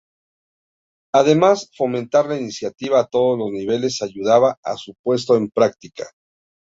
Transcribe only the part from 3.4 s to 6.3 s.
niveles ayudaba a su puesta en práctica.